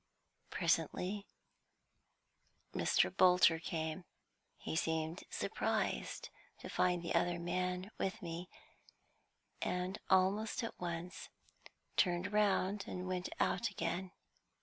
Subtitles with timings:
[0.49, 1.27] Presently,
[2.73, 3.15] Mr.
[3.15, 4.03] Bolter came.
[4.57, 8.49] He seemed surprised to find the other man with me,
[9.61, 11.29] and almost at once
[11.97, 14.11] turned round and went out again.